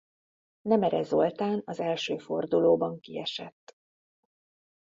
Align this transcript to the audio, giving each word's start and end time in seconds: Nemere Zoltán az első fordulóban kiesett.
Nemere 0.61 1.03
Zoltán 1.03 1.61
az 1.65 1.79
első 1.79 2.17
fordulóban 2.17 2.99
kiesett. 2.99 3.75